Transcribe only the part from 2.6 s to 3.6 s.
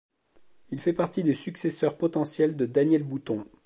Daniel Bouton.